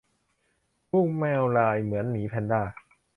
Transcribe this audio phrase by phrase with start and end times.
[0.91, 2.61] ลูกแมวลายเหมือนหมีแพนด้า